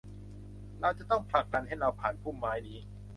[0.81, 2.79] เราจะต้องผลักดันให้เราผ่านพุ่มไม้นี้